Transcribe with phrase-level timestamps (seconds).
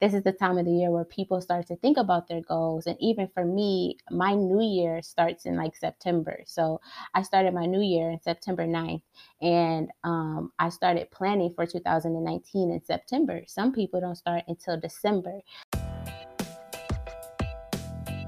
[0.00, 2.86] this is the time of the year where people start to think about their goals.
[2.86, 6.40] And even for me, my new year starts in like September.
[6.46, 6.80] So
[7.14, 9.02] I started my new year in September 9th.
[9.42, 13.42] And um, I started planning for 2019 in September.
[13.46, 15.40] Some people don't start until December.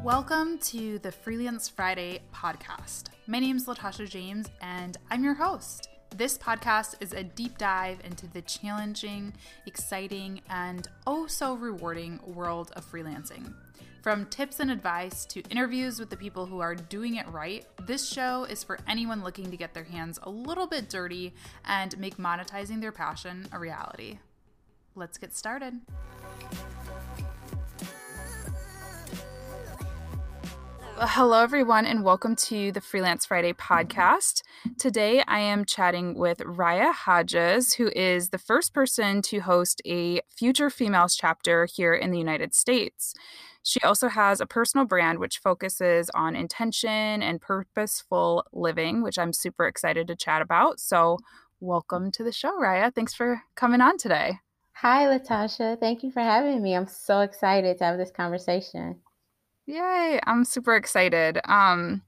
[0.04, 3.04] Welcome to the Freelance Friday podcast.
[3.27, 5.89] My name is Latasha James, and I'm your host.
[6.14, 9.32] This podcast is a deep dive into the challenging,
[9.64, 13.54] exciting, and oh so rewarding world of freelancing.
[14.02, 18.07] From tips and advice to interviews with the people who are doing it right, this
[18.07, 21.32] show is for anyone looking to get their hands a little bit dirty
[21.64, 24.18] and make monetizing their passion a reality.
[24.94, 25.80] Let's get started.
[30.96, 34.42] Hello, everyone, and welcome to the Freelance Friday podcast.
[34.78, 40.20] Today, I am chatting with Rya Hodges, who is the first person to host a
[40.28, 43.14] Future Females chapter here in the United States.
[43.62, 49.32] She also has a personal brand which focuses on intention and purposeful living, which I'm
[49.32, 50.78] super excited to chat about.
[50.78, 51.18] So,
[51.60, 52.94] welcome to the show, Rya.
[52.94, 54.38] Thanks for coming on today.
[54.74, 55.78] Hi, Latasha.
[55.78, 56.74] Thank you for having me.
[56.74, 58.96] I'm so excited to have this conversation.
[59.66, 61.38] Yay, I'm super excited.
[61.44, 62.02] Um,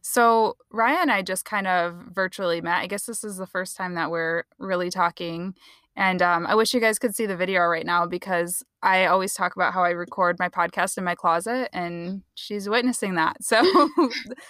[0.00, 2.80] so Ryan and I just kind of virtually met.
[2.80, 5.54] I guess this is the first time that we're really talking.
[5.96, 9.32] And um, I wish you guys could see the video right now because I always
[9.34, 13.36] talk about how I record my podcast in my closet, and she's witnessing that.
[13.42, 13.62] So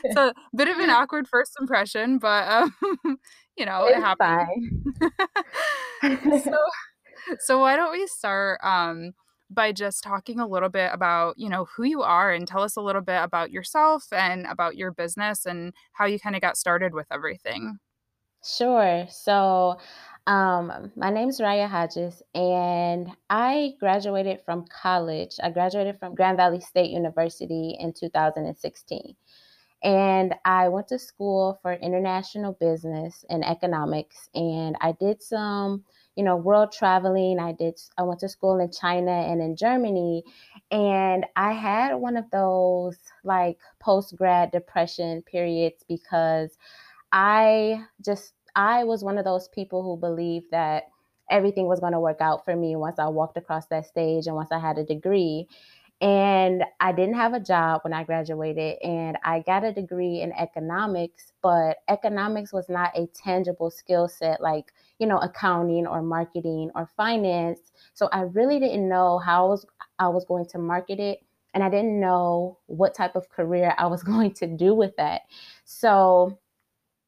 [0.02, 2.75] it's a bit of an awkward first impression, but um,
[3.58, 4.48] you know, it's it happens.
[6.44, 6.56] so,
[7.41, 8.58] so why don't we start?
[8.62, 9.12] Um,
[9.55, 12.77] by just talking a little bit about, you know, who you are and tell us
[12.77, 16.56] a little bit about yourself and about your business and how you kind of got
[16.56, 17.78] started with everything.
[18.44, 19.06] Sure.
[19.08, 19.78] So,
[20.27, 25.36] um, my name is Rya Hodges, and I graduated from college.
[25.42, 29.16] I graduated from Grand Valley State University in 2016.
[29.82, 35.84] And I went to school for international business and economics, and I did some
[36.16, 37.38] you know, world traveling.
[37.38, 40.25] I did, I went to school in China and in Germany.
[40.70, 46.56] And I had one of those like post grad depression periods because
[47.12, 50.84] I just, I was one of those people who believed that
[51.30, 54.36] everything was going to work out for me once I walked across that stage and
[54.36, 55.48] once I had a degree.
[56.00, 60.32] And I didn't have a job when I graduated, and I got a degree in
[60.32, 66.71] economics, but economics was not a tangible skill set like you know, accounting or marketing
[66.75, 67.72] or finance.
[67.94, 69.66] So I really didn't know how I was,
[69.99, 71.21] I was going to market it.
[71.53, 75.22] And I didn't know what type of career I was going to do with that.
[75.65, 76.38] So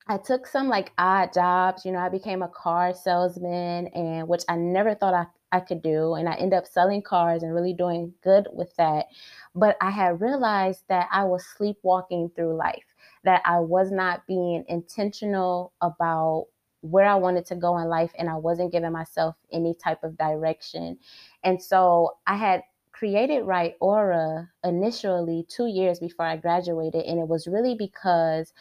[0.09, 1.85] I took some like odd jobs.
[1.85, 5.83] You know, I became a car salesman, and which I never thought I, I could
[5.83, 6.15] do.
[6.15, 9.07] And I ended up selling cars and really doing good with that.
[9.55, 12.85] But I had realized that I was sleepwalking through life,
[13.25, 16.47] that I was not being intentional about
[16.81, 20.17] where I wanted to go in life and I wasn't giving myself any type of
[20.17, 20.99] direction.
[21.43, 27.05] And so I had created Right Aura initially two years before I graduated.
[27.05, 28.53] And it was really because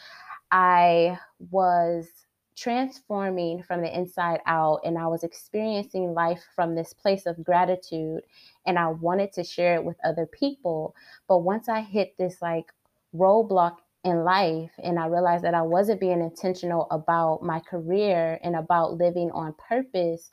[0.52, 1.18] I
[1.52, 2.08] was
[2.56, 8.22] transforming from the inside out and I was experiencing life from this place of gratitude
[8.66, 10.96] and I wanted to share it with other people.
[11.28, 12.72] But once I hit this like
[13.16, 18.56] roadblock in life and i realized that i wasn't being intentional about my career and
[18.56, 20.32] about living on purpose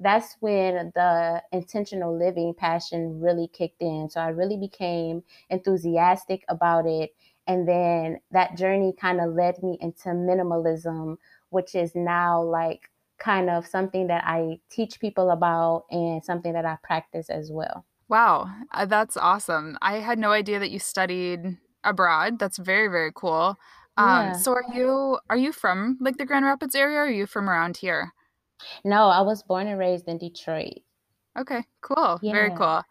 [0.00, 4.08] that's when the intentional living passion really kicked in.
[4.10, 7.14] So i really became enthusiastic about it
[7.46, 11.16] and then that journey kind of led me into minimalism
[11.50, 16.64] which is now like kind of something that i teach people about and something that
[16.64, 17.84] i practice as well.
[18.08, 19.76] Wow uh, that's awesome.
[19.82, 22.38] I had no idea that you studied abroad.
[22.38, 23.58] That's very very cool.
[23.96, 24.32] Um, yeah.
[24.32, 26.98] So are you are you from like the Grand Rapids area?
[26.98, 28.12] Or are you from around here?
[28.84, 30.80] No, I was born and raised in Detroit.
[31.38, 32.18] Okay, cool.
[32.22, 32.32] Yeah.
[32.32, 32.82] Very cool.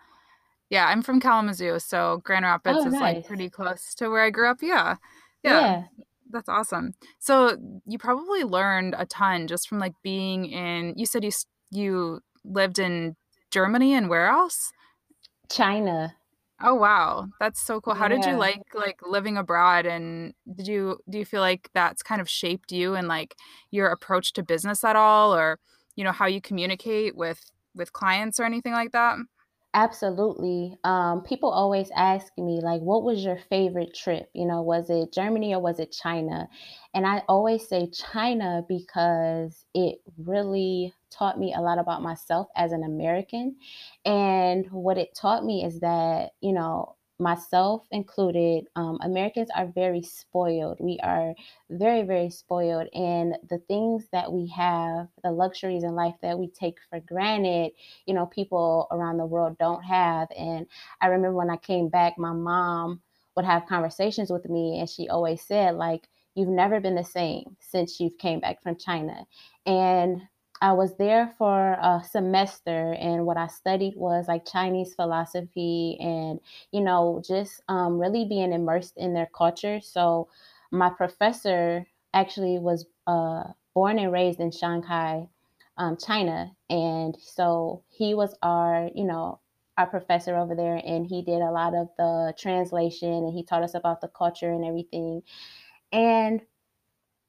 [0.70, 3.02] Yeah, I'm from Kalamazoo, so Grand Rapids oh, is nice.
[3.02, 4.60] like pretty close to where I grew up.
[4.62, 4.98] Yeah.
[5.44, 5.52] yeah.
[5.52, 5.84] Yeah.
[6.32, 6.94] That's awesome.
[7.18, 7.58] So
[7.88, 11.32] you probably learned a ton just from like being in you said you
[11.72, 13.16] you lived in
[13.52, 14.72] Germany and where else?
[15.50, 16.16] China.
[16.62, 17.94] Oh wow, that's so cool.
[17.94, 22.04] How did you like like living abroad and did you do you feel like that's
[22.04, 23.36] kind of shaped you and like
[23.72, 25.60] your approach to business at all or
[25.96, 27.40] you know how you communicate with
[27.76, 29.18] with clients or anything like that?
[29.76, 30.76] Absolutely.
[30.84, 34.30] Um, people always ask me, like, what was your favorite trip?
[34.34, 36.50] You know, was it Germany or was it China?
[36.96, 42.72] And I always say China because it really taught me a lot about myself as
[42.72, 43.58] an American.
[44.06, 50.02] And what it taught me is that, you know, myself included, um, Americans are very
[50.02, 50.78] spoiled.
[50.80, 51.36] We are
[51.70, 52.88] very, very spoiled.
[52.94, 57.74] And the things that we have, the luxuries in life that we take for granted,
[58.06, 60.30] you know, people around the world don't have.
[60.38, 60.66] And
[61.02, 63.02] I remember when I came back, my mom
[63.36, 67.56] would have conversations with me, and she always said, like, you've never been the same
[67.60, 69.26] since you've came back from China.
[69.66, 70.22] And
[70.62, 76.40] I was there for a semester, and what I studied was like Chinese philosophy and,
[76.72, 79.80] you know, just um, really being immersed in their culture.
[79.82, 80.28] So,
[80.72, 85.28] my professor actually was uh, born and raised in Shanghai,
[85.78, 86.52] um, China.
[86.70, 89.40] And so he was our, you know,
[89.78, 93.64] our professor over there, and he did a lot of the translation and he taught
[93.64, 95.24] us about the culture and everything.
[95.94, 96.42] And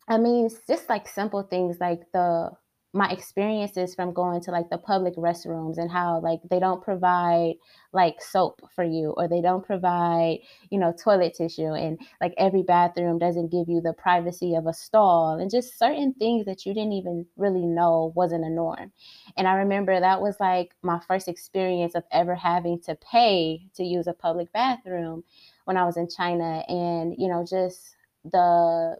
[0.08, 2.50] I mean, it's just like simple things like the
[2.92, 7.54] my experiences from going to like the public restrooms and how like they don't provide
[7.92, 10.38] like soap for you or they don't provide
[10.70, 14.72] you know toilet tissue and like every bathroom doesn't give you the privacy of a
[14.72, 18.90] stall and just certain things that you didn't even really know wasn't a norm.
[19.36, 23.84] And i remember that was like my first experience of ever having to pay to
[23.84, 25.22] use a public bathroom
[25.64, 27.94] when i was in china and you know just
[28.24, 28.96] the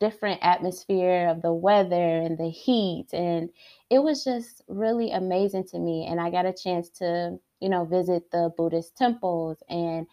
[0.00, 3.50] different atmosphere of the weather and the heat and
[3.90, 7.84] it was just really amazing to me and i got a chance to you know
[7.84, 10.06] visit the buddhist temples and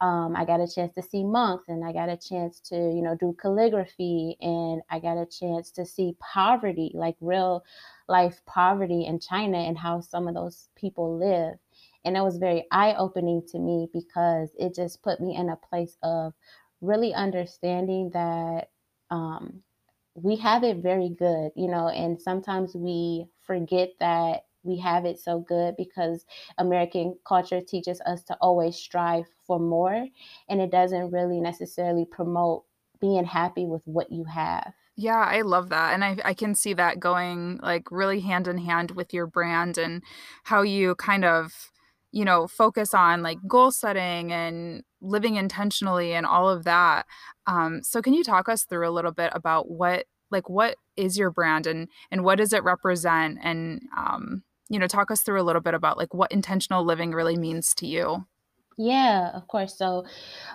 [0.00, 3.02] um, i got a chance to see monks and i got a chance to you
[3.02, 7.64] know do calligraphy and i got a chance to see poverty like real
[8.08, 11.56] life poverty in china and how some of those people live
[12.04, 15.96] and it was very eye-opening to me because it just put me in a place
[16.02, 16.34] of
[16.80, 18.68] really understanding that
[19.14, 19.62] um,
[20.14, 25.18] we have it very good, you know, and sometimes we forget that we have it
[25.18, 26.24] so good because
[26.58, 30.06] American culture teaches us to always strive for more,
[30.48, 32.64] and it doesn't really necessarily promote
[33.00, 34.72] being happy with what you have.
[34.96, 35.92] Yeah, I love that.
[35.92, 39.76] And I, I can see that going like really hand in hand with your brand
[39.76, 40.02] and
[40.44, 41.70] how you kind of
[42.12, 47.06] you know focus on like goal setting and living intentionally and all of that
[47.46, 51.18] um, so can you talk us through a little bit about what like what is
[51.18, 53.38] your brand and and what does it represent?
[53.42, 57.12] And um, you know talk us through a little bit about like what intentional living
[57.12, 58.26] really means to you.
[58.76, 59.76] Yeah of course.
[59.76, 60.04] So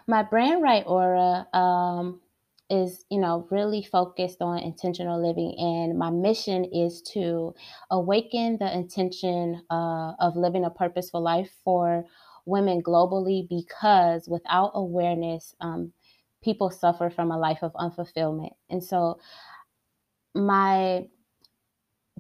[0.08, 2.22] my brand right aura um,
[2.70, 7.54] is you know really focused on intentional living and my mission is to
[7.90, 12.06] awaken the intention uh, of living a purposeful life for
[12.46, 15.92] women globally because without awareness um,
[16.44, 19.20] people suffer from a life of unfulfillment and so
[20.36, 21.06] my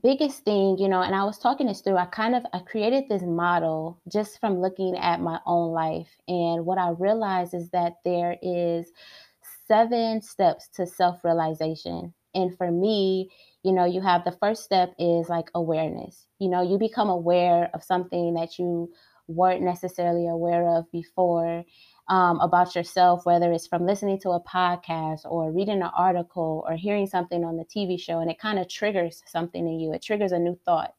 [0.01, 3.03] biggest thing you know and i was talking this through i kind of i created
[3.09, 7.95] this model just from looking at my own life and what i realized is that
[8.05, 8.93] there is
[9.69, 12.13] seven steps to self realization.
[12.35, 13.29] And for me,
[13.63, 16.27] you know, you have the first step is like awareness.
[16.39, 18.91] You know, you become aware of something that you
[19.29, 21.63] weren't necessarily aware of before
[22.09, 26.75] um, about yourself, whether it's from listening to a podcast or reading an article or
[26.75, 29.93] hearing something on the TV show, and it kind of triggers something in you.
[29.93, 30.95] It triggers a new thought,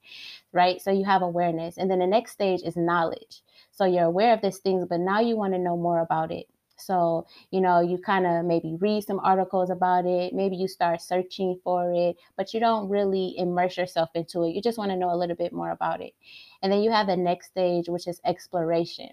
[0.52, 0.80] right?
[0.80, 1.76] So you have awareness.
[1.76, 3.42] And then the next stage is knowledge.
[3.72, 6.46] So you're aware of these things, but now you want to know more about it.
[6.80, 11.00] So, you know, you kind of maybe read some articles about it, maybe you start
[11.02, 14.50] searching for it, but you don't really immerse yourself into it.
[14.54, 16.14] You just want to know a little bit more about it.
[16.62, 19.10] And then you have the next stage, which is exploration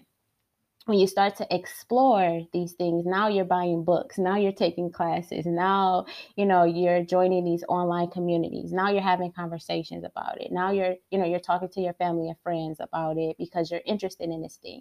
[0.88, 5.44] when you start to explore these things now you're buying books now you're taking classes
[5.44, 10.70] now you know you're joining these online communities now you're having conversations about it now
[10.70, 14.30] you're you know you're talking to your family and friends about it because you're interested
[14.30, 14.80] in this thing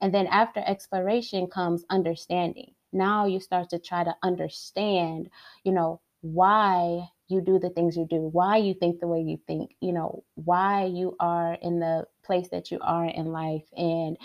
[0.00, 5.28] and then after exploration comes understanding now you start to try to understand
[5.64, 9.38] you know why you do the things you do, why you think the way you
[9.46, 13.62] think, you know, why you are in the place that you are in life.
[13.76, 14.18] And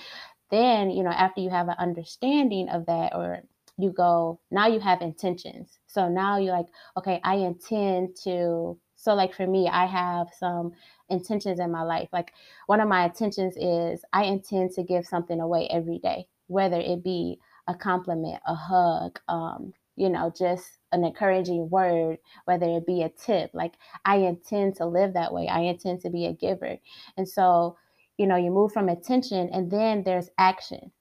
[0.51, 3.43] then you know after you have an understanding of that or
[3.77, 5.79] you go now you have intentions.
[5.87, 10.71] So now you're like okay i intend to so like for me i have some
[11.09, 12.09] intentions in my life.
[12.13, 12.31] Like
[12.67, 17.03] one of my intentions is i intend to give something away every day whether it
[17.03, 23.01] be a compliment a hug um, you know just an encouraging word whether it be
[23.03, 23.51] a tip.
[23.53, 23.73] Like
[24.05, 25.47] i intend to live that way.
[25.47, 26.77] I intend to be a giver.
[27.17, 27.77] And so
[28.17, 30.91] you know, you move from attention and then there's action.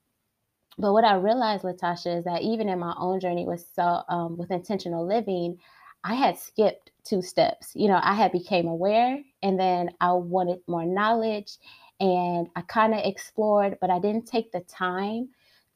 [0.78, 4.36] But what I realized, Latasha, is that even in my own journey with so um,
[4.36, 5.58] with intentional living,
[6.02, 7.70] I had skipped two steps.
[7.74, 11.58] You know, I had became aware, and then I wanted more knowledge,
[12.00, 15.28] and I kind of explored, but I didn't take the time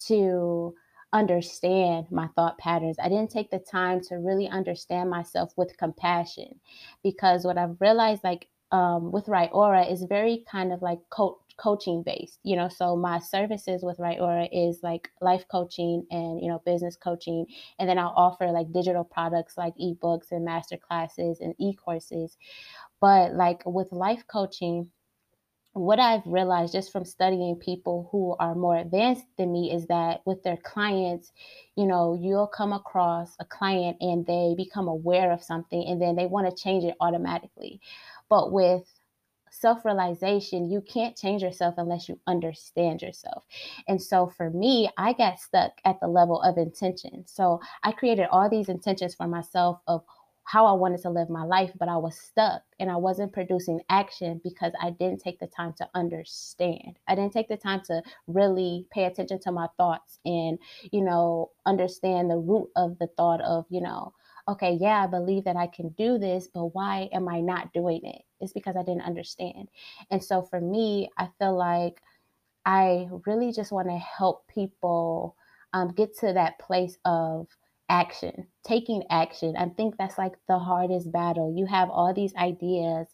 [0.07, 0.75] to
[1.13, 2.97] understand my thought patterns.
[3.01, 6.61] I didn't take the time to really understand myself with compassion,
[7.05, 11.37] because what I've realized, like um, with Right Aura, is very kind of like coach
[11.59, 16.41] coaching based you know so my services with right aura is like life coaching and
[16.41, 17.45] you know business coaching
[17.81, 22.37] and then i'll offer like digital products like ebooks and master classes and e-courses
[23.01, 24.89] but like with life coaching
[25.73, 30.23] what I've realized just from studying people who are more advanced than me is that
[30.25, 31.31] with their clients,
[31.77, 36.17] you know, you'll come across a client and they become aware of something and then
[36.17, 37.81] they want to change it automatically.
[38.29, 38.85] But with
[39.51, 43.45] self realization, you can't change yourself unless you understand yourself.
[43.87, 47.25] And so for me, I got stuck at the level of intention.
[47.27, 50.03] So I created all these intentions for myself of
[50.45, 53.83] how I wanted to live my life, but I was stuck and I wasn't producing
[53.91, 56.99] action because I didn't take the time to understand.
[57.07, 60.59] I didn't take the time to really pay attention to my thoughts and,
[60.91, 64.15] you know, understand the root of the thought of, you know,
[64.49, 68.05] okay, yeah, I believe that I can do this, but why am I not doing
[68.05, 68.23] it?
[68.41, 69.69] It's because I didn't understand.
[70.11, 72.01] And so for me, I feel like
[72.67, 75.37] I really just want to help people
[75.73, 77.49] um, get to that place of
[77.89, 79.57] action, taking action.
[79.57, 81.55] I think that's like the hardest battle.
[81.57, 83.09] You have all these ideas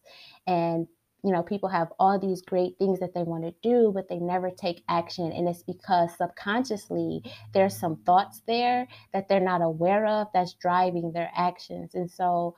[0.47, 0.89] and
[1.25, 4.19] you know, people have all these great things that they want to do, but they
[4.19, 5.33] never take action.
[5.33, 7.23] And it's because subconsciously
[7.55, 11.95] there's some thoughts there that they're not aware of that's driving their actions.
[11.95, 12.57] And so,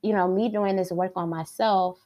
[0.00, 1.98] you know, me doing this work on myself,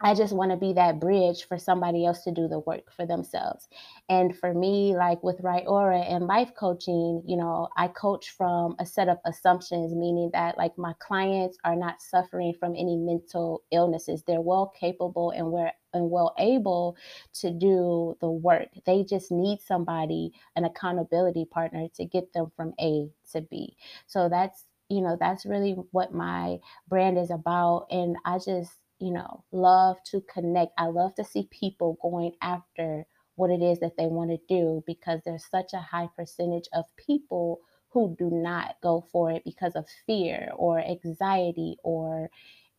[0.00, 3.04] I just want to be that bridge for somebody else to do the work for
[3.04, 3.68] themselves.
[4.08, 8.76] And for me, like with Right Aura and life coaching, you know, I coach from
[8.78, 13.64] a set of assumptions, meaning that like my clients are not suffering from any mental
[13.72, 14.22] illnesses.
[14.22, 16.96] They're well capable and we're and well able
[17.32, 18.68] to do the work.
[18.86, 23.76] They just need somebody, an accountability partner to get them from A to B.
[24.06, 29.12] So that's you know that's really what my brand is about and i just you
[29.12, 30.72] know, love to connect.
[30.78, 34.82] I love to see people going after what it is that they want to do
[34.86, 39.74] because there's such a high percentage of people who do not go for it because
[39.74, 42.28] of fear or anxiety or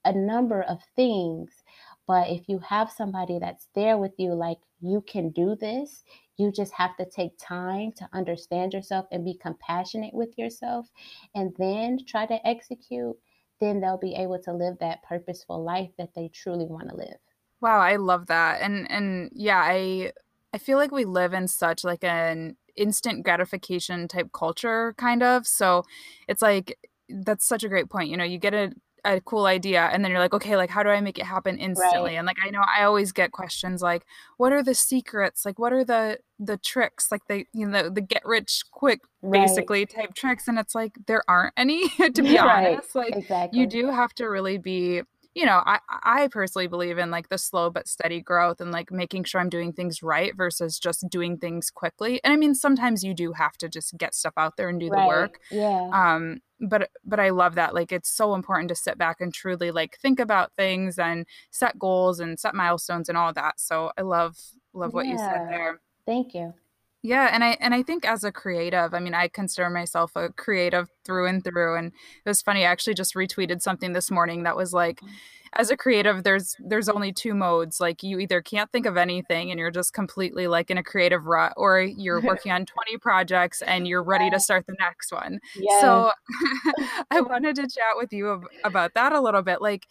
[0.05, 1.51] a number of things.
[2.07, 6.03] But if you have somebody that's there with you, like you can do this,
[6.37, 10.87] you just have to take time to understand yourself and be compassionate with yourself
[11.35, 13.15] and then try to execute
[13.59, 17.17] then they'll be able to live that purposeful life that they truly want to live.
[17.61, 18.61] Wow, I love that.
[18.61, 20.13] And and yeah, I
[20.53, 25.45] I feel like we live in such like an instant gratification type culture kind of.
[25.45, 25.83] So
[26.27, 26.77] it's like
[27.09, 28.09] that's such a great point.
[28.09, 28.71] You know, you get a
[29.05, 31.57] a cool idea and then you're like okay like how do i make it happen
[31.57, 32.17] instantly right.
[32.17, 34.05] and like i know i always get questions like
[34.37, 38.01] what are the secrets like what are the the tricks like the you know the
[38.01, 39.45] get rich quick right.
[39.45, 42.73] basically type tricks and it's like there aren't any to be right.
[42.75, 43.59] honest like exactly.
[43.59, 45.01] you do have to really be
[45.35, 48.91] you know, I I personally believe in like the slow but steady growth and like
[48.91, 52.19] making sure I'm doing things right versus just doing things quickly.
[52.23, 54.89] And I mean, sometimes you do have to just get stuff out there and do
[54.89, 55.01] right.
[55.01, 55.39] the work.
[55.51, 55.89] Yeah.
[55.93, 57.73] Um, but but I love that.
[57.73, 61.77] Like it's so important to sit back and truly like think about things and set
[61.77, 63.59] goals and set milestones and all that.
[63.59, 64.35] So I love
[64.73, 65.11] love what yeah.
[65.11, 65.79] you said there.
[66.05, 66.53] Thank you.
[67.01, 70.29] Yeah, and I and I think as a creative, I mean, I consider myself a
[70.33, 71.77] creative through and through.
[71.77, 72.65] And it was funny.
[72.65, 75.07] I actually just retweeted something this morning that was like, mm.
[75.53, 77.79] as a creative, there's there's only two modes.
[77.79, 81.25] Like you either can't think of anything and you're just completely like in a creative
[81.25, 85.39] rut, or you're working on 20 projects and you're ready to start the next one.
[85.55, 85.79] Yeah.
[85.79, 86.11] So
[87.11, 89.61] I wanted to chat with you about that a little bit.
[89.61, 89.87] Like,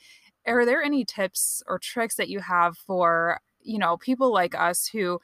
[0.47, 4.87] are there any tips or tricks that you have for you know people like us
[4.87, 5.21] who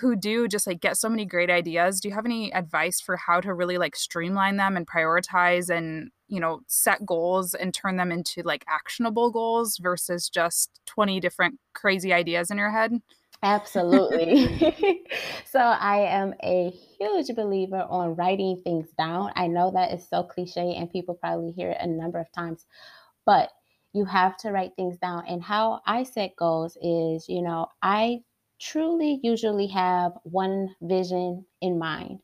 [0.00, 3.16] who do just like get so many great ideas do you have any advice for
[3.16, 7.96] how to really like streamline them and prioritize and you know set goals and turn
[7.96, 12.92] them into like actionable goals versus just 20 different crazy ideas in your head?
[13.42, 15.04] Absolutely.
[15.50, 19.32] So i am a huge believer on writing things down.
[19.34, 22.66] I know that is so cliche and people probably hear it a number of times
[23.24, 23.50] but
[23.94, 28.20] you have to write things down and how i set goals is you know i
[28.60, 32.18] truly usually have one vision in mind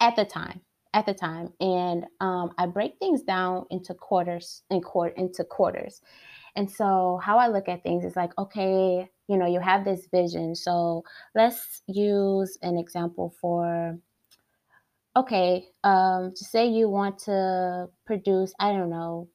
[0.00, 0.60] at the time
[0.94, 6.00] at the time and um, i break things down into quarters and quart into quarters
[6.56, 10.08] and so how i look at things is like okay you know, you have this
[10.10, 10.54] vision.
[10.54, 13.96] So let's use an example for
[15.16, 19.28] okay, um, to say you want to produce, I don't know,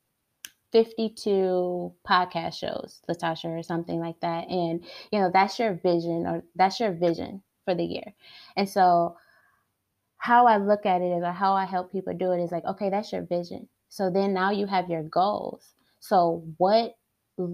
[0.73, 4.49] 52 podcast shows, Latasha, or something like that.
[4.49, 8.13] And, you know, that's your vision or that's your vision for the year.
[8.57, 9.17] And so
[10.17, 12.65] how I look at it is or how I help people do it is like,
[12.65, 13.69] okay, that's your vision.
[13.89, 15.75] So then now you have your goals.
[15.99, 16.95] So what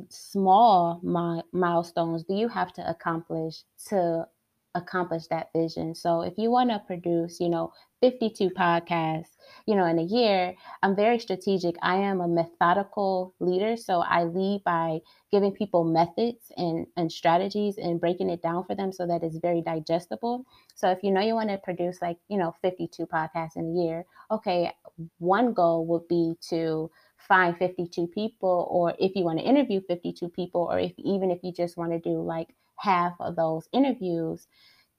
[0.09, 4.27] small mi- milestones do you have to accomplish to
[4.75, 5.95] accomplish that vision?
[5.95, 9.35] So if you want to produce, you know, 52 podcasts,
[9.65, 11.75] you know, in a year, I'm very strategic.
[11.81, 13.75] I am a methodical leader.
[13.75, 14.99] So I lead by
[15.31, 19.37] giving people methods and, and strategies and breaking it down for them so that it's
[19.37, 20.45] very digestible.
[20.75, 23.83] So if you know you want to produce like, you know, 52 podcasts in a
[23.83, 24.71] year, okay,
[25.17, 30.29] one goal would be to find 52 people or if you want to interview 52
[30.29, 34.47] people or if even if you just want to do like half of those interviews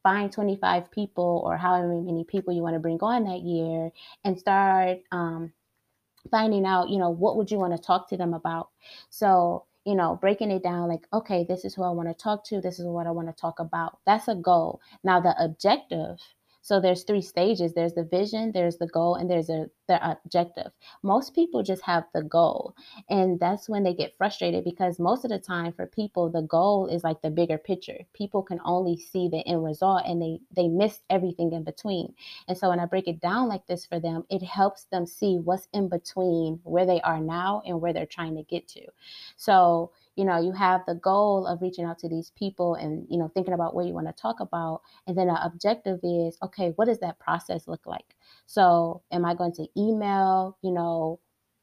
[0.03, 3.91] find 25 people or however many people you want to bring on that year
[4.25, 5.53] and start um,
[6.31, 8.69] finding out you know what would you want to talk to them about?
[9.11, 12.45] So you know breaking it down like okay this is who i want to talk
[12.45, 13.99] to this is what i want to talk about.
[14.07, 14.81] That's a goal.
[15.05, 16.19] Now the objective
[16.63, 17.73] so there's three stages.
[17.75, 20.71] There's the vision, there's the goal, and there's a the objective.
[21.03, 22.75] Most people just have the goal,
[23.09, 26.87] and that's when they get frustrated because most of the time for people the goal
[26.87, 27.99] is like the bigger picture.
[28.13, 32.15] People can only see the end result and they they miss everything in between.
[32.49, 35.39] And so when I break it down like this for them, it helps them see
[35.39, 38.83] what's in between where they are now and where they're trying to get to.
[39.37, 43.19] So you know you have the goal of reaching out to these people and you
[43.19, 46.73] know thinking about what you want to talk about and then the objective is okay
[46.77, 48.17] what does that process look like?
[48.47, 51.21] So am i going to email you know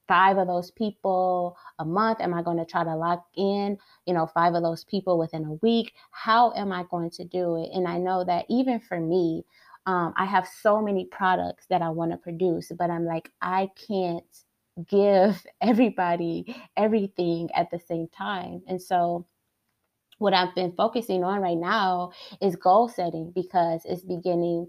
[0.08, 2.22] five of those people a month?
[2.22, 5.46] Am i going to try to lock in you know five of those people within
[5.46, 5.94] a week?
[6.12, 7.70] How am i going to do it?
[7.74, 9.44] And i know that even for me
[9.86, 13.70] um, i have so many products that i want to produce but i'm like i
[13.88, 14.26] can't
[14.88, 18.62] give everybody everything at the same time.
[18.68, 19.26] And so
[20.20, 24.68] what I've been focusing on right now is goal setting because it's beginning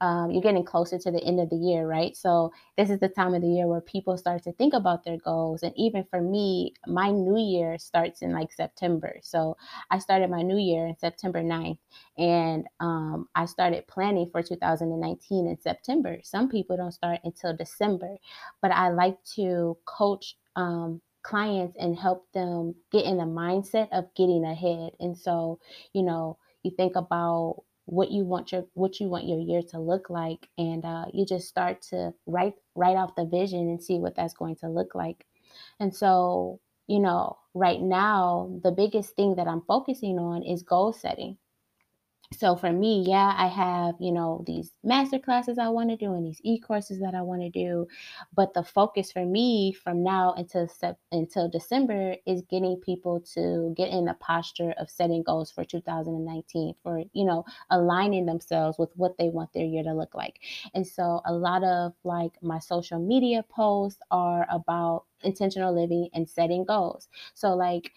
[0.00, 2.16] um, you're getting closer to the end of the year, right?
[2.16, 5.16] So this is the time of the year where people start to think about their
[5.16, 5.62] goals.
[5.62, 9.18] And even for me, my new year starts in like September.
[9.22, 9.56] So
[9.90, 11.78] I started my new year in September 9th
[12.18, 16.18] and um, I started planning for 2019 in September.
[16.22, 18.16] Some people don't start until December,
[18.60, 24.14] but I like to coach um, clients and help them get in the mindset of
[24.14, 24.92] getting ahead.
[25.00, 25.58] And so,
[25.92, 29.78] you know, you think about what you want your what you want your year to
[29.78, 33.98] look like and uh, you just start to write write off the vision and see
[33.98, 35.26] what that's going to look like.
[35.80, 40.92] And so you know right now the biggest thing that i'm focusing on is goal
[40.92, 41.36] setting
[42.38, 46.12] so for me, yeah, I have, you know, these master classes I want to do
[46.14, 47.86] and these e-courses that I want to do,
[48.34, 50.68] but the focus for me from now until
[51.12, 56.74] until December is getting people to get in the posture of setting goals for 2019
[56.82, 60.40] for, you know, aligning themselves with what they want their year to look like.
[60.74, 66.28] And so a lot of like my social media posts are about intentional living and
[66.28, 67.08] setting goals.
[67.34, 67.92] So like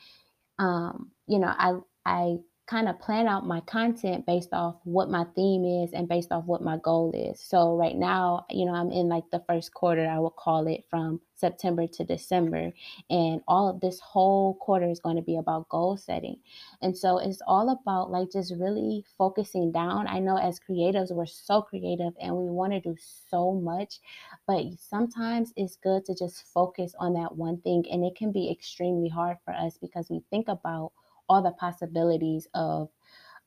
[0.59, 2.37] um, you know, I I
[2.67, 6.43] kind of plan out my content based off what my theme is and based off
[6.45, 7.39] what my goal is.
[7.39, 10.83] So right now, you know, I'm in like the first quarter, I will call it
[10.89, 12.73] from September to December.
[13.09, 16.39] And all of this whole quarter is going to be about goal setting.
[16.81, 20.05] And so it's all about like just really focusing down.
[20.05, 22.97] I know as creatives, we're so creative and we want to do
[23.29, 24.01] so much,
[24.45, 27.85] but sometimes it's good to just focus on that one thing.
[27.89, 30.91] And it can be extremely hard for us because we think about
[31.29, 32.89] all the possibilities of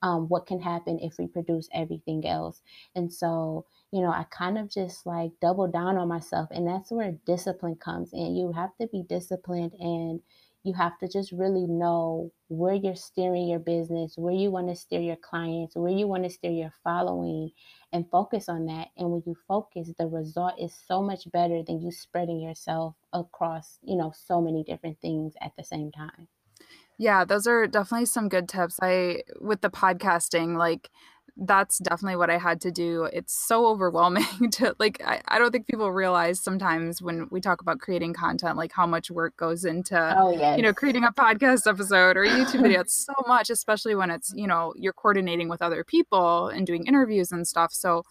[0.02, 2.62] um, what can happen if we produce everything else.
[2.94, 6.48] And so, you know, I kind of just like double down on myself.
[6.52, 8.36] And that's where discipline comes in.
[8.36, 10.20] You have to be disciplined and
[10.62, 14.76] you have to just really know where you're steering your business, where you want to
[14.76, 17.50] steer your clients, where you want to steer your following,
[17.92, 18.88] and focus on that.
[18.96, 23.78] And when you focus, the result is so much better than you spreading yourself across,
[23.82, 26.28] you know, so many different things at the same time.
[27.00, 28.78] Yeah, those are definitely some good tips.
[28.82, 30.90] I with the podcasting, like
[31.34, 33.04] that's definitely what I had to do.
[33.04, 37.62] It's so overwhelming to like I, I don't think people realize sometimes when we talk
[37.62, 40.58] about creating content, like how much work goes into oh, yes.
[40.58, 42.80] you know, creating a podcast episode or a YouTube video.
[42.82, 46.86] It's so much, especially when it's, you know, you're coordinating with other people and doing
[46.86, 47.72] interviews and stuff.
[47.72, 48.02] So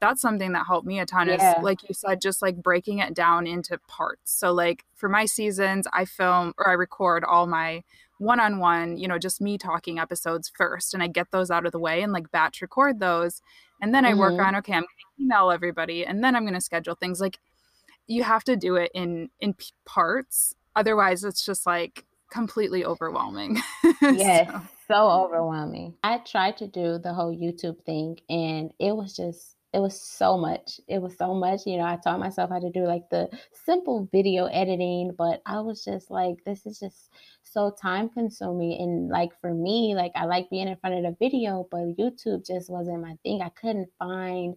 [0.00, 1.58] that's something that helped me a ton yeah.
[1.58, 5.24] is like you said just like breaking it down into parts so like for my
[5.24, 7.82] seasons i film or i record all my
[8.18, 10.94] one on one, you know, just me talking episodes first.
[10.94, 13.42] And I get those out of the way and like batch record those.
[13.80, 14.20] And then I mm-hmm.
[14.20, 17.20] work on, okay, I'm going to email everybody and then I'm going to schedule things.
[17.20, 17.38] Like
[18.06, 20.54] you have to do it in in parts.
[20.74, 23.60] Otherwise, it's just like completely overwhelming.
[24.02, 24.62] yes, so.
[24.88, 25.94] so overwhelming.
[26.02, 30.38] I tried to do the whole YouTube thing and it was just it was so
[30.38, 30.80] much.
[30.88, 31.66] It was so much.
[31.66, 35.60] You know, I taught myself how to do like the simple video editing, but I
[35.60, 37.10] was just like, this is just
[37.42, 38.80] so time consuming.
[38.80, 42.46] And like for me, like I like being in front of the video, but YouTube
[42.46, 43.42] just wasn't my thing.
[43.42, 44.56] I couldn't find,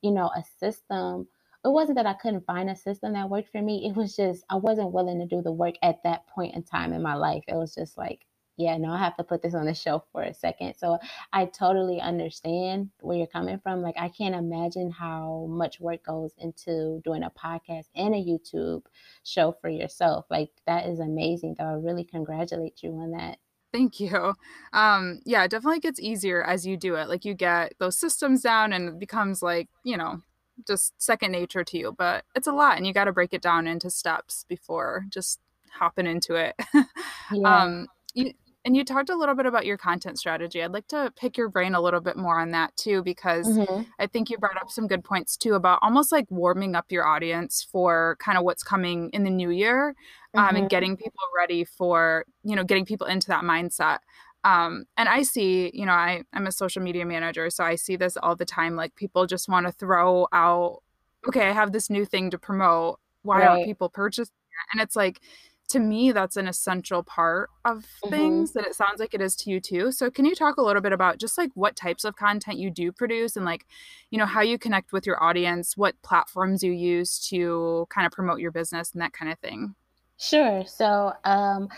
[0.00, 1.26] you know, a system.
[1.64, 3.88] It wasn't that I couldn't find a system that worked for me.
[3.88, 6.92] It was just I wasn't willing to do the work at that point in time
[6.92, 7.42] in my life.
[7.48, 8.20] It was just like
[8.56, 10.74] yeah, no, I have to put this on the shelf for a second.
[10.76, 10.98] So
[11.32, 13.82] I totally understand where you're coming from.
[13.82, 18.82] Like, I can't imagine how much work goes into doing a podcast and a YouTube
[19.24, 20.26] show for yourself.
[20.30, 21.64] Like, that is amazing, though.
[21.64, 23.38] I really congratulate you on that.
[23.72, 24.34] Thank you.
[24.74, 27.08] Um, yeah, it definitely gets easier as you do it.
[27.08, 30.20] Like, you get those systems down and it becomes like, you know,
[30.66, 31.94] just second nature to you.
[31.96, 35.40] But it's a lot and you got to break it down into steps before just
[35.72, 36.54] hopping into it.
[37.34, 37.62] Yeah.
[37.62, 40.62] um, you, and you talked a little bit about your content strategy.
[40.62, 43.82] I'd like to pick your brain a little bit more on that too, because mm-hmm.
[43.98, 47.06] I think you brought up some good points too about almost like warming up your
[47.06, 49.94] audience for kind of what's coming in the new year
[50.34, 50.56] um, mm-hmm.
[50.56, 53.98] and getting people ready for, you know, getting people into that mindset.
[54.44, 57.96] Um, and I see, you know, I, I'm a social media manager, so I see
[57.96, 58.76] this all the time.
[58.76, 60.82] Like people just want to throw out,
[61.28, 62.98] okay, I have this new thing to promote.
[63.22, 63.48] Why right.
[63.48, 64.72] aren't people purchasing it?
[64.72, 65.20] And it's like,
[65.68, 68.10] to me that's an essential part of mm-hmm.
[68.10, 68.58] things mm-hmm.
[68.58, 70.82] that it sounds like it is to you too so can you talk a little
[70.82, 73.66] bit about just like what types of content you do produce and like
[74.10, 78.12] you know how you connect with your audience what platforms you use to kind of
[78.12, 79.74] promote your business and that kind of thing
[80.18, 81.68] sure so um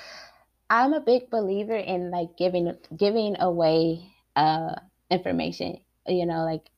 [0.70, 4.75] i'm a big believer in like giving giving away uh
[5.11, 6.68] information you know like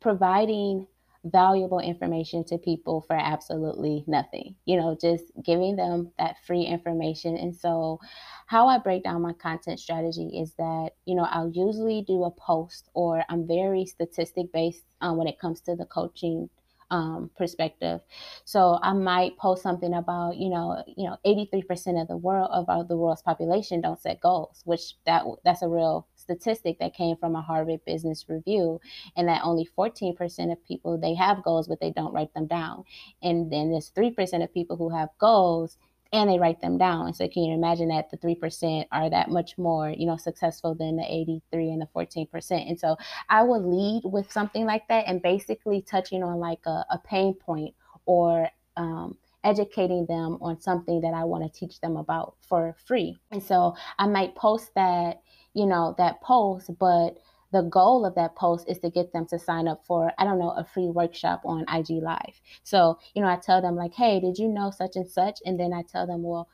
[0.00, 0.86] providing
[1.30, 4.56] valuable information to people for absolutely nothing.
[4.64, 7.36] You know, just giving them that free information.
[7.36, 8.00] And so,
[8.46, 12.30] how I break down my content strategy is that, you know, I'll usually do a
[12.30, 16.48] post or I'm very statistic based um, when it comes to the coaching
[16.90, 18.00] um, perspective.
[18.44, 22.88] So I might post something about, you know, you know, 83% of the world of
[22.88, 27.34] the world's population don't set goals, which that that's a real statistic that came from
[27.34, 28.80] a Harvard Business Review,
[29.16, 32.84] and that only 14% of people they have goals, but they don't write them down.
[33.22, 35.78] And then there's 3% of people who have goals
[36.12, 37.12] and they write them down.
[37.12, 40.96] So can you imagine that the 3% are that much more, you know, successful than
[40.96, 42.68] the 83 and the 14%.
[42.68, 42.96] And so
[43.28, 47.34] I would lead with something like that and basically touching on like a, a pain
[47.34, 47.74] point
[48.06, 53.18] or um, educating them on something that I want to teach them about for free.
[53.30, 55.20] And so I might post that,
[55.58, 57.18] you know, that post, but
[57.52, 60.38] the goal of that post is to get them to sign up for i don't
[60.38, 62.40] know a free workshop on ig live.
[62.62, 65.40] So you know i tell them like hey did you know such and such?
[65.46, 66.48] And then i tell them well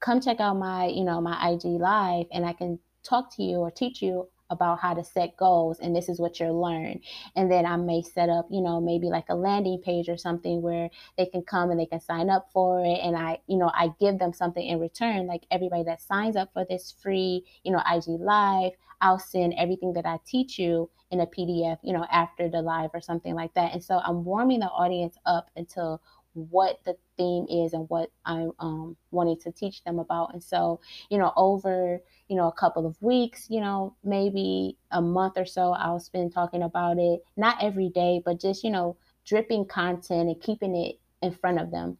[0.00, 3.58] come check out my you know my ig live and i can talk to you
[3.58, 7.00] or teach you about how to set goals and this is what you'll learn
[7.36, 10.60] and then i may set up you know maybe like a landing page or something
[10.60, 13.70] where they can come and they can sign up for it and i you know
[13.74, 17.72] i give them something in return like everybody that signs up for this free you
[17.72, 22.06] know ig live I'll send everything that I teach you in a PDF, you know,
[22.10, 23.72] after the live or something like that.
[23.72, 26.02] And so I'm warming the audience up until
[26.34, 30.32] what the theme is and what I'm um, wanting to teach them about.
[30.32, 35.02] And so, you know, over, you know, a couple of weeks, you know, maybe a
[35.02, 38.96] month or so, I'll spend talking about it, not every day, but just, you know,
[39.24, 41.98] dripping content and keeping it in front of them.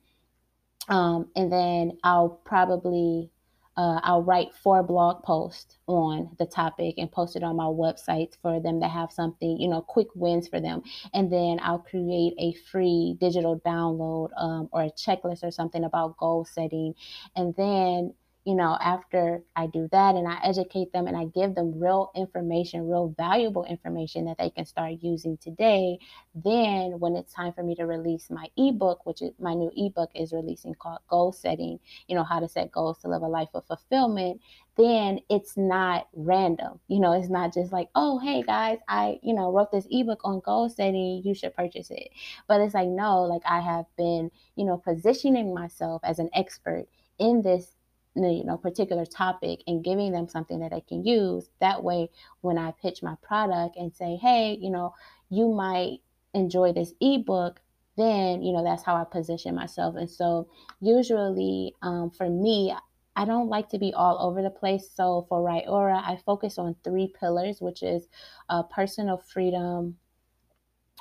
[0.88, 3.30] Um, and then I'll probably
[3.76, 8.36] uh, I'll write four blog posts on the topic and post it on my website
[8.42, 10.82] for them to have something, you know, quick wins for them.
[11.14, 16.16] And then I'll create a free digital download um, or a checklist or something about
[16.16, 16.94] goal setting.
[17.36, 21.54] And then you know, after I do that and I educate them and I give
[21.54, 25.98] them real information, real valuable information that they can start using today,
[26.34, 30.10] then when it's time for me to release my ebook, which is my new ebook
[30.14, 33.50] is releasing called Goal Setting, you know, how to set goals to live a life
[33.52, 34.40] of fulfillment,
[34.76, 36.80] then it's not random.
[36.88, 40.20] You know, it's not just like, oh, hey guys, I, you know, wrote this ebook
[40.24, 42.08] on goal setting, you should purchase it.
[42.48, 46.86] But it's like, no, like I have been, you know, positioning myself as an expert
[47.18, 47.76] in this
[48.16, 52.58] you know particular topic and giving them something that they can use that way when
[52.58, 54.92] i pitch my product and say hey you know
[55.28, 55.98] you might
[56.34, 57.60] enjoy this ebook
[57.96, 60.48] then you know that's how i position myself and so
[60.80, 62.74] usually um, for me
[63.16, 64.88] I don't like to be all over the place.
[64.94, 68.08] So for Ryora, I focus on three pillars, which is
[68.48, 69.96] uh, personal freedom,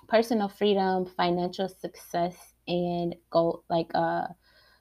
[0.07, 2.35] personal freedom, financial success,
[2.67, 4.27] and goal like uh,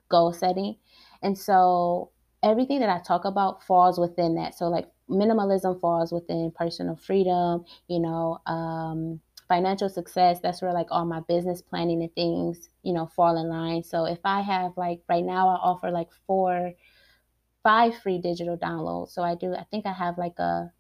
[0.09, 0.77] goal setting.
[1.23, 2.11] And so
[2.43, 4.55] everything that I talk about falls within that.
[4.57, 10.41] So like minimalism falls within personal freedom, you know, um, financial success.
[10.41, 13.83] That's where like all my business planning and things, you know, fall in line.
[13.83, 16.73] So if I have like right now, I offer like four,
[17.63, 19.11] five free digital downloads.
[19.11, 19.55] So I do.
[19.55, 20.73] I think I have like a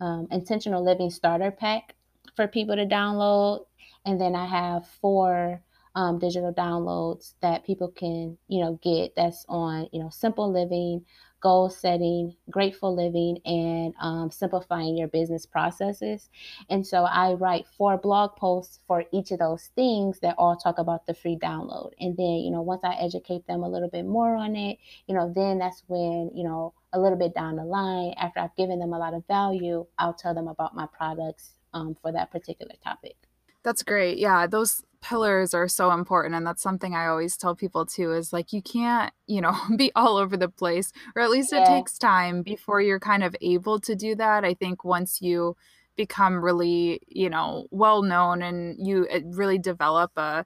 [0.00, 1.94] um, intentional living starter pack
[2.34, 3.64] for people to download,
[4.04, 5.62] and then I have four
[5.96, 11.04] um, digital downloads that people can, you know, get that's on, you know, simple living,
[11.40, 16.28] goal setting, grateful living, and um, simplifying your business processes.
[16.68, 20.78] And so I write four blog posts for each of those things that all talk
[20.78, 21.92] about the free download.
[21.98, 25.14] And then, you know, once I educate them a little bit more on it, you
[25.14, 28.78] know, then that's when, you know, a little bit down the line, after I've given
[28.78, 32.74] them a lot of value, I'll tell them about my products um, for that particular
[32.84, 33.16] topic.
[33.62, 34.18] That's great.
[34.18, 38.32] Yeah, those pillars are so important and that's something I always tell people too is
[38.32, 41.62] like you can't, you know, be all over the place or at least yeah.
[41.62, 44.44] it takes time before you're kind of able to do that.
[44.44, 45.56] I think once you
[45.96, 50.44] become really, you know, well known and you really develop a,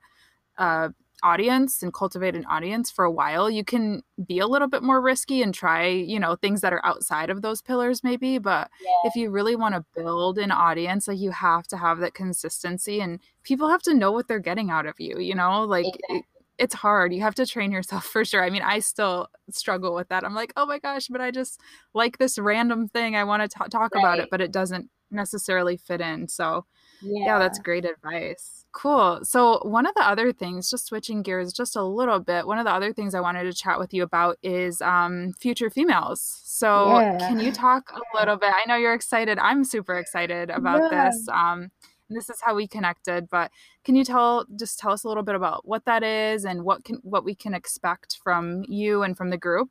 [0.57, 0.93] a
[1.23, 5.01] audience and cultivate an audience for a while, you can be a little bit more
[5.01, 8.37] risky and try, you know, things that are outside of those pillars maybe.
[8.37, 8.89] But yeah.
[9.05, 13.01] if you really want to build an audience, like you have to have that consistency
[13.01, 16.17] and people have to know what they're getting out of you, you know, like exactly.
[16.17, 16.25] it,
[16.57, 17.13] it's hard.
[17.13, 18.43] You have to train yourself for sure.
[18.43, 20.23] I mean, I still struggle with that.
[20.23, 21.59] I'm like, oh my gosh, but I just
[21.93, 23.15] like this random thing.
[23.15, 24.01] I want to talk right.
[24.01, 26.27] about it, but it doesn't necessarily fit in.
[26.27, 26.65] So,
[27.01, 27.25] yeah.
[27.25, 28.60] yeah, that's great advice.
[28.73, 29.19] Cool.
[29.23, 32.65] So, one of the other things, just switching gears just a little bit, one of
[32.65, 36.41] the other things I wanted to chat with you about is um, future females.
[36.45, 37.17] So, yeah.
[37.17, 38.53] can you talk a little bit?
[38.53, 39.37] I know you're excited.
[39.39, 41.09] I'm super excited about yeah.
[41.09, 41.27] this.
[41.27, 41.69] Um,
[42.09, 43.51] this is how we connected, but
[43.83, 46.83] can you tell just tell us a little bit about what that is and what
[46.83, 49.69] can what we can expect from you and from the group?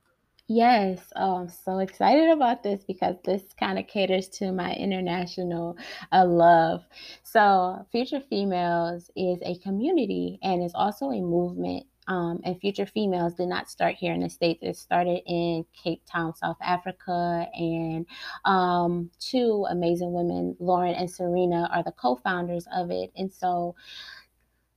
[0.52, 5.76] Yes, oh, I'm so excited about this because this kind of caters to my international
[6.10, 6.82] uh, love.
[7.22, 11.86] So, Future Females is a community and is also a movement.
[12.08, 14.58] Um, and Future Females did not start here in the States.
[14.60, 17.46] It started in Cape Town, South Africa.
[17.54, 18.04] And
[18.44, 23.12] um, two amazing women, Lauren and Serena, are the co founders of it.
[23.16, 23.76] And so,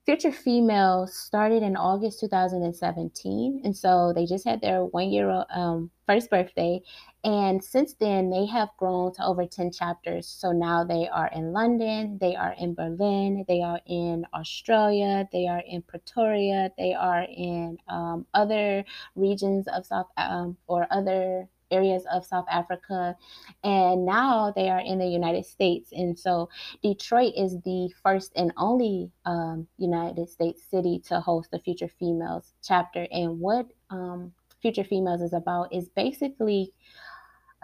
[0.06, 3.62] Future Female started in August 2017.
[3.64, 6.82] And so they just had their one year um, first birthday.
[7.24, 10.28] And since then, they have grown to over 10 chapters.
[10.28, 15.48] So now they are in London, they are in Berlin, they are in Australia, they
[15.48, 18.84] are in Pretoria, they are in um, other
[19.16, 23.16] regions of South um, or other areas of South Africa,
[23.64, 25.92] and now they are in the United States.
[25.92, 26.50] And so
[26.82, 32.54] Detroit is the first and only um, United States city to host the Future Females
[32.70, 33.08] chapter.
[33.12, 34.32] And what um,
[34.62, 36.74] Future Females is about is basically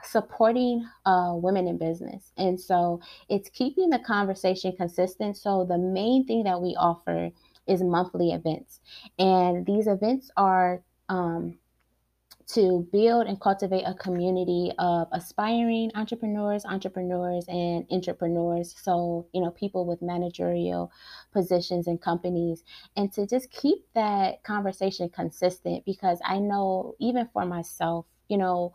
[0.04, 2.32] supporting uh, women in business.
[2.38, 5.38] And so it's keeping the conversation consistent.
[5.38, 7.32] So the main thing that we offer
[7.68, 8.80] is monthly events.
[9.18, 11.58] And these events are um,
[12.50, 18.74] to build and cultivate a community of aspiring entrepreneurs, entrepreneurs, and entrepreneurs.
[18.82, 20.92] So, you know, people with managerial
[21.32, 22.64] positions and companies,
[22.96, 28.74] and to just keep that conversation consistent because I know even for myself, you know,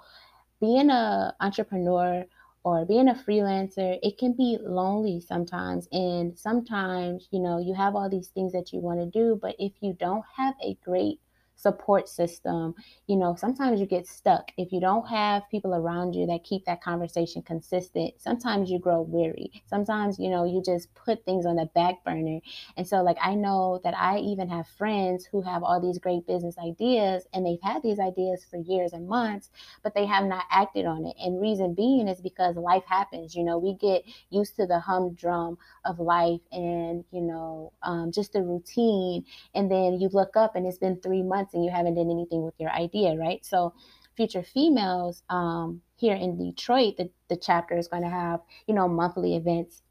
[0.61, 2.25] being an entrepreneur
[2.63, 5.87] or being a freelancer, it can be lonely sometimes.
[5.93, 9.55] And sometimes, you know, you have all these things that you want to do, but
[9.59, 11.21] if you don't have a great
[11.57, 12.75] support system.
[13.07, 14.51] You know, sometimes you get stuck.
[14.57, 19.03] If you don't have people around you that keep that conversation consistent, sometimes you grow
[19.03, 19.51] weary.
[19.67, 22.41] Sometimes, you know, you just put things on the back burner.
[22.77, 26.27] And so, like, I know that I even have friends who have all these great
[26.27, 29.51] business ideas and they've had these ideas for years and months,
[29.83, 31.17] but they have not acted on it.
[31.19, 33.35] And reason being is because life happens.
[33.35, 38.33] You know, we get used to the humdrum of life and, you know, um, just
[38.33, 39.25] the routine.
[39.55, 42.11] And then you look up and it's been three months months and you haven't done
[42.11, 43.45] anything with your idea, right?
[43.45, 43.75] So
[44.17, 48.89] future females um, here in Detroit, the, the chapter is going to have, you know,
[48.89, 49.83] monthly events.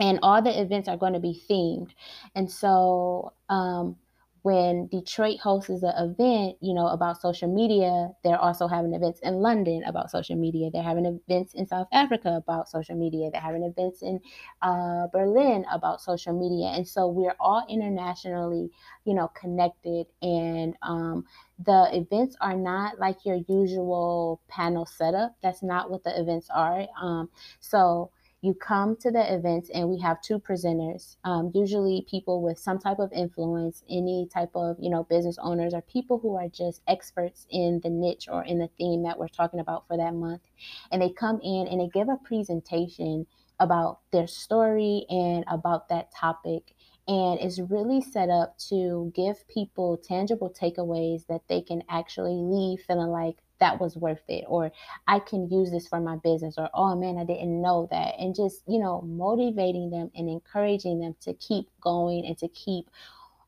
[0.00, 1.90] And all the events are going to be themed.
[2.34, 3.96] And so um,
[4.44, 9.36] when Detroit hosts an event, you know, about social media, they're also having events in
[9.36, 10.68] London about social media.
[10.70, 13.30] They're having events in South Africa about social media.
[13.32, 14.20] They're having events in
[14.60, 16.76] uh, Berlin about social media.
[16.76, 18.70] And so we're all internationally,
[19.06, 20.08] you know, connected.
[20.20, 21.24] And um,
[21.64, 25.36] the events are not like your usual panel setup.
[25.42, 26.86] That's not what the events are.
[27.00, 27.30] Um,
[27.60, 28.10] so
[28.44, 32.78] you come to the events and we have two presenters um, usually people with some
[32.78, 36.82] type of influence any type of you know business owners or people who are just
[36.86, 40.42] experts in the niche or in the theme that we're talking about for that month.
[40.90, 43.26] And they come in and they give a presentation
[43.60, 46.74] about their story and about that topic.
[47.06, 52.80] And it's really set up to give people tangible takeaways that they can actually leave
[52.80, 54.70] feeling like that was worth it or
[55.06, 58.34] i can use this for my business or oh man i didn't know that and
[58.34, 62.90] just you know motivating them and encouraging them to keep going and to keep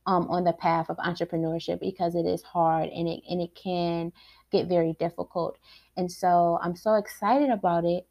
[0.06, 4.12] um, on the path of entrepreneurship because it is hard and it and it can
[4.52, 5.58] get very difficult.
[5.96, 8.06] And so i'm so excited about it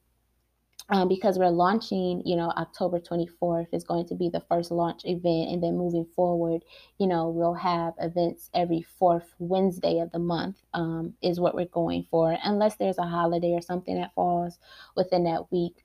[0.90, 5.02] um, because we're launching, you know, October 24th is going to be the first launch
[5.06, 5.50] event.
[5.50, 6.64] And then moving forward,
[7.00, 11.66] you know, we'll have events every fourth Wednesday of the month, um, is what we're
[11.66, 14.60] going for, unless there's a holiday or something that falls
[14.96, 15.84] within that week.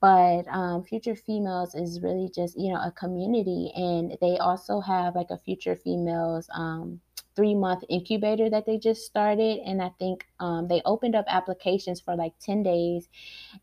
[0.00, 3.72] But um, Future Females is really just, you know, a community.
[3.74, 7.00] And they also have like a Future Females um,
[7.36, 9.60] three month incubator that they just started.
[9.64, 13.08] And I think um, they opened up applications for like 10 days.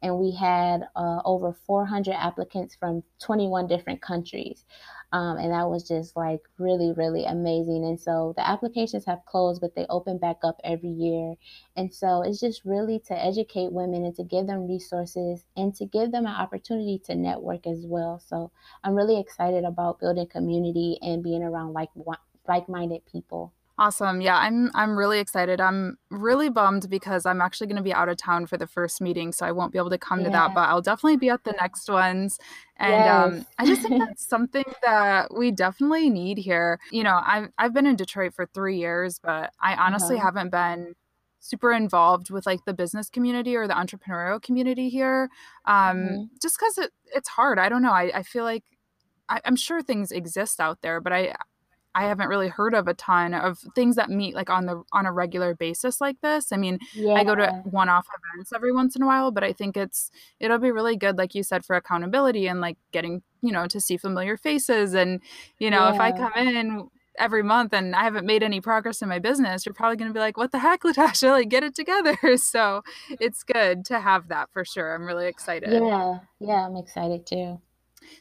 [0.01, 4.63] And we had uh, over 400 applicants from 21 different countries.
[5.11, 7.85] Um, and that was just like really, really amazing.
[7.85, 11.35] And so the applications have closed, but they open back up every year.
[11.75, 15.85] And so it's just really to educate women and to give them resources and to
[15.85, 18.23] give them an opportunity to network as well.
[18.25, 18.51] So
[18.83, 21.89] I'm really excited about building community and being around like
[22.47, 23.53] like-minded people.
[23.79, 24.21] Awesome.
[24.21, 25.59] Yeah, I'm I'm really excited.
[25.59, 29.01] I'm really bummed because I'm actually going to be out of town for the first
[29.01, 30.25] meeting, so I won't be able to come yeah.
[30.25, 32.37] to that, but I'll definitely be at the next ones.
[32.77, 33.41] And um, yes.
[33.41, 36.79] um, I just think that's something that we definitely need here.
[36.91, 40.25] You know, I've I've been in Detroit for 3 years, but I honestly uh-huh.
[40.25, 40.93] haven't been
[41.39, 45.29] super involved with like the business community or the entrepreneurial community here
[45.65, 46.23] um, mm-hmm.
[46.41, 48.63] just because it, it's hard i don't know i, I feel like
[49.27, 51.35] I, i'm sure things exist out there but i
[51.95, 55.05] I haven't really heard of a ton of things that meet like on the on
[55.05, 56.51] a regular basis like this.
[56.51, 57.13] I mean, yeah.
[57.13, 60.57] I go to one-off events every once in a while, but I think it's it'll
[60.57, 63.97] be really good like you said for accountability and like getting, you know, to see
[63.97, 65.21] familiar faces and
[65.59, 65.93] you know, yeah.
[65.93, 69.65] if I come in every month and I haven't made any progress in my business,
[69.65, 71.31] you're probably going to be like, "What the heck, Latasha?
[71.31, 72.83] Like get it together." so,
[73.19, 74.93] it's good to have that for sure.
[74.93, 75.71] I'm really excited.
[75.71, 76.19] Yeah.
[76.39, 77.61] Yeah, I'm excited too.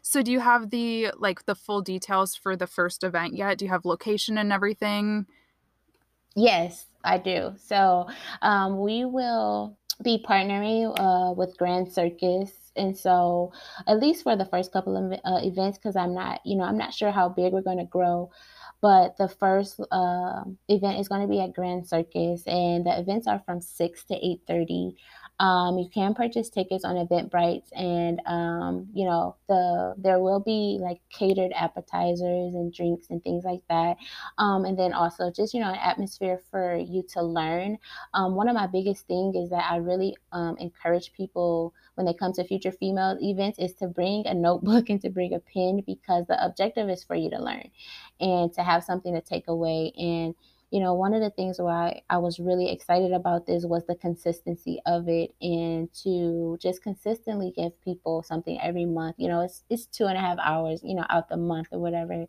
[0.03, 3.59] So do you have the like the full details for the first event yet?
[3.59, 5.27] Do you have location and everything?
[6.35, 7.55] Yes, I do.
[7.57, 8.09] So
[8.41, 13.53] um, we will be partnering uh, with Grand Circus and so
[13.87, 16.79] at least for the first couple of uh, events because i'm not you know i'm
[16.79, 18.31] not sure how big we're going to grow
[18.81, 23.27] but the first uh, event is going to be at grand circus and the events
[23.27, 24.95] are from 6 to 8.30
[25.39, 30.79] um, you can purchase tickets on Eventbrite, and um, you know the there will be
[30.81, 33.97] like catered appetizers and drinks and things like that,
[34.39, 37.79] um, and then also just you know an atmosphere for you to learn.
[38.15, 42.15] Um, one of my biggest things is that I really um, encourage people when they
[42.15, 45.83] come to future female events is to bring a notebook and to bring a pen
[45.87, 47.69] because the objective is for you to learn
[48.21, 50.35] and to have something to take away and
[50.73, 53.95] you know, one of the things why I was really excited about this was the
[53.95, 59.17] consistency of it and to just consistently give people something every month.
[59.19, 61.79] You know, it's it's two and a half hours, you know, out the month or
[61.79, 62.25] whatever.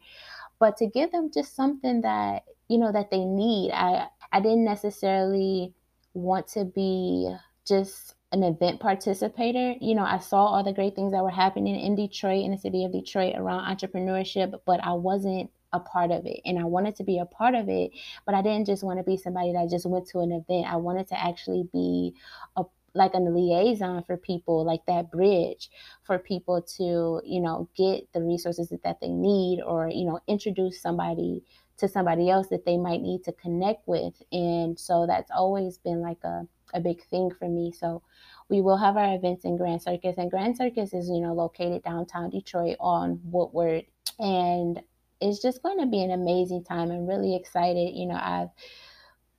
[0.60, 3.72] But to give them just something that, you know, that they need.
[3.72, 5.74] I I didn't necessarily
[6.14, 7.34] want to be
[7.66, 9.76] just an event participator.
[9.80, 12.58] You know, I saw all the great things that were happening in Detroit, in the
[12.58, 16.96] city of Detroit around entrepreneurship, but I wasn't a part of it and I wanted
[16.98, 17.92] to be a part of it,
[18.26, 20.72] but I didn't just want to be somebody that just went to an event.
[20.72, 22.14] I wanted to actually be
[22.56, 22.64] a
[22.96, 25.70] like a liaison for people, like that bridge
[26.04, 30.82] for people to, you know, get the resources that, they need or, you know, introduce
[30.82, 31.44] somebody
[31.78, 34.22] to somebody else that they might need to connect with.
[34.32, 37.72] And so that's always been like a, a big thing for me.
[37.72, 38.04] So
[38.50, 41.84] we will have our events in Grand Circus and Grand Circus is, you know, located
[41.84, 43.86] downtown Detroit on Woodward.
[44.20, 44.82] And
[45.24, 46.92] it's just going to be an amazing time.
[46.92, 47.96] I'm really excited.
[47.96, 48.50] You know, I've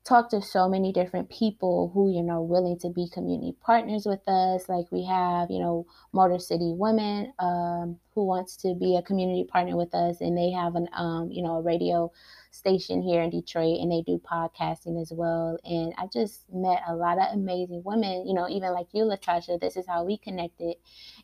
[0.05, 4.26] talked to so many different people who you know willing to be community partners with
[4.28, 4.68] us.
[4.68, 9.45] Like we have you know motor city women um, who wants to be a community
[9.45, 10.20] partner with us.
[10.20, 12.12] And they have an um, you know a radio
[12.51, 15.59] station here in detroit and they do podcasting as well.
[15.64, 19.59] And i just met a lot of amazing women you know even like you latasha
[19.59, 20.76] this is how we connected.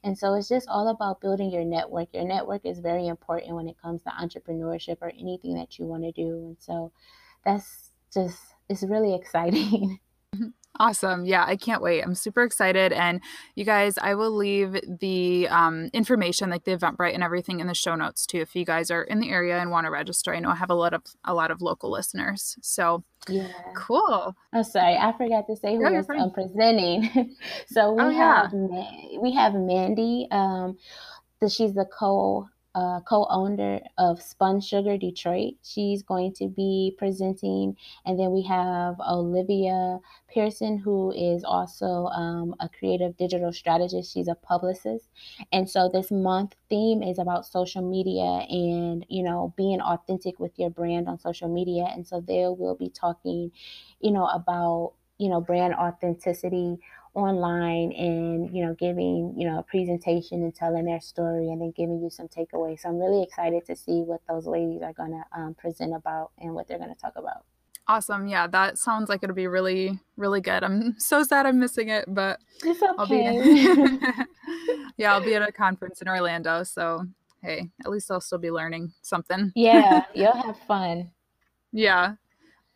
[0.03, 2.09] And so it's just all about building your network.
[2.15, 6.05] Your network is very important when it comes to entrepreneurship or anything that you want
[6.05, 6.47] to do.
[6.47, 6.93] And so
[7.45, 8.39] that's just
[8.71, 9.99] is really exciting.
[10.81, 11.27] Awesome.
[11.27, 12.01] Yeah, I can't wait.
[12.01, 12.95] I'm super excited.
[12.95, 13.21] And
[13.55, 17.75] you guys, I will leave the um, information, like the Eventbrite and everything in the
[17.75, 18.39] show notes too.
[18.39, 20.71] If you guys are in the area and want to register, I know I have
[20.71, 22.57] a lot of a lot of local listeners.
[22.63, 24.35] So yeah, cool.
[24.55, 27.37] Oh, sorry, I forgot to say who um, presenting.
[27.67, 29.19] so we oh, have yeah.
[29.21, 30.29] we have Mandy.
[30.31, 30.79] Um,
[31.43, 35.55] the, she's the co uh, co-owner of Spun Sugar Detroit.
[35.63, 39.99] She's going to be presenting, and then we have Olivia
[40.29, 44.13] Pearson, who is also um, a creative digital strategist.
[44.13, 45.09] She's a publicist,
[45.53, 50.59] and so this month theme is about social media and you know being authentic with
[50.59, 51.85] your brand on social media.
[51.93, 53.51] And so there we'll be talking,
[54.01, 56.79] you know, about you know brand authenticity
[57.15, 61.73] online and you know giving you know a presentation and telling their story and then
[61.77, 62.81] giving you some takeaways.
[62.81, 66.31] So i'm really excited to see what those ladies are going to um, present about
[66.39, 67.45] and what they're going to talk about.
[67.89, 68.29] Awesome.
[68.29, 70.63] Yeah that sounds like it'll be really really good.
[70.63, 72.95] I'm so sad i'm missing it but it's okay.
[72.99, 73.99] i'll be
[74.97, 77.05] yeah i'll be at a conference in orlando so
[77.43, 79.51] hey at least i'll still be learning something.
[79.57, 81.11] Yeah you'll have fun.
[81.73, 82.15] Yeah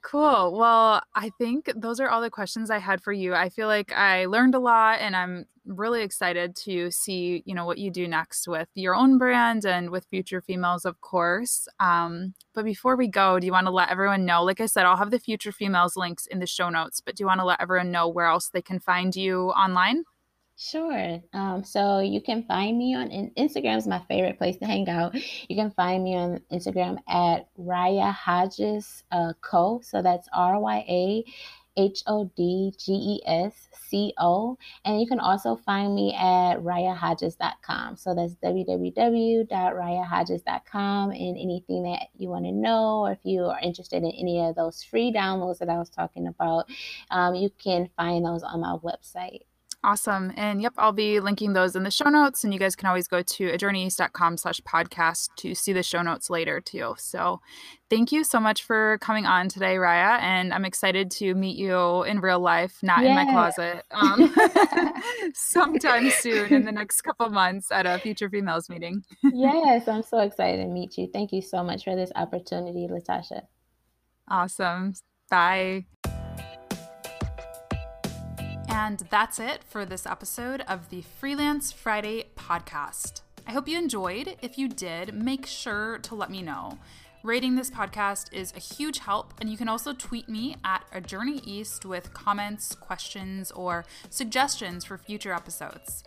[0.05, 0.59] Cool.
[0.59, 3.35] Well, I think those are all the questions I had for you.
[3.35, 7.65] I feel like I learned a lot and I'm really excited to see, you know,
[7.65, 11.67] what you do next with your own brand and with Future Females, of course.
[11.81, 14.43] Um, but before we go, do you want to let everyone know?
[14.45, 17.23] Like I said, I'll have the Future Females links in the show notes, but do
[17.23, 20.05] you want to let everyone know where else they can find you online?
[20.57, 21.21] Sure.
[21.33, 25.13] Um, so you can find me on Instagram is my favorite place to hang out.
[25.49, 29.81] You can find me on Instagram at Rya Hodges uh, Co.
[29.83, 31.25] So that's R Y A
[31.77, 34.57] H O D G E S C O.
[34.85, 37.97] And you can also find me at ryahodges.com.
[37.97, 41.11] So that's www.ryahodges.com.
[41.11, 44.55] And anything that you want to know, or if you are interested in any of
[44.55, 46.71] those free downloads that I was talking about,
[47.11, 49.41] um, you can find those on my website.
[49.85, 50.33] Awesome.
[50.39, 52.43] And yep, I'll be linking those in the show notes.
[52.43, 56.31] And you guys can always go to ajourneyeast.com slash podcast to see the show notes
[56.31, 56.95] later too.
[56.97, 57.43] So
[57.91, 60.21] thank you so much for coming on today, Rya.
[60.23, 63.11] And I'm excited to meet you in real life, not yeah.
[63.11, 64.35] in my closet, um,
[65.35, 69.05] sometime soon in the next couple months at a Future Females meeting.
[69.23, 71.11] yes, I'm so excited to meet you.
[71.13, 73.43] Thank you so much for this opportunity, Latasha.
[74.31, 74.95] Awesome.
[75.29, 75.85] Bye.
[78.75, 83.21] And that's it for this episode of the Freelance Friday podcast.
[83.47, 84.37] I hope you enjoyed.
[84.43, 86.81] If you did, make sure to let me know.
[87.23, 91.01] Rating this podcast is a huge help, and you can also tweet me at a
[91.01, 96.03] journey east with comments, questions, or suggestions for future episodes.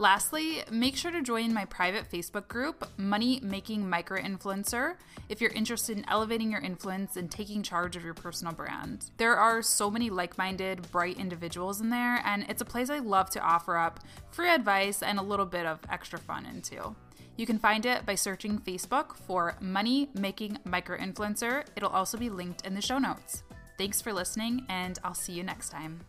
[0.00, 4.94] Lastly, make sure to join my private Facebook group, Money Making Micro Influencer,
[5.28, 9.10] if you're interested in elevating your influence and taking charge of your personal brand.
[9.18, 13.00] There are so many like minded, bright individuals in there, and it's a place I
[13.00, 16.96] love to offer up free advice and a little bit of extra fun into.
[17.36, 21.66] You can find it by searching Facebook for Money Making Micro Influencer.
[21.76, 23.42] It'll also be linked in the show notes.
[23.76, 26.00] Thanks for listening, and I'll see you next time.